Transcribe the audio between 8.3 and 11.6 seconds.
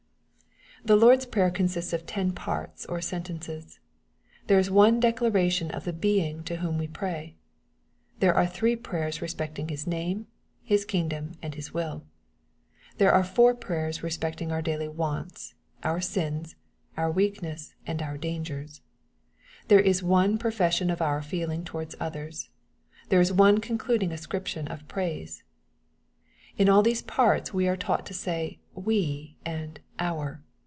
are three prayers respecting His name, His kingdom, and